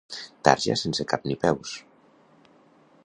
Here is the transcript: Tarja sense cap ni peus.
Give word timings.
Tarja 0.47 0.77
sense 0.83 1.05
cap 1.13 1.29
ni 1.31 1.37
peus. 1.45 1.77